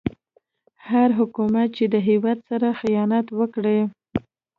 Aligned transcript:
هر 0.89 1.09
حکومت 1.19 1.67
چې 1.77 1.83
هيواد 2.07 2.39
سره 2.49 2.67
خيانت 2.79 3.27
وکړي 3.39 3.79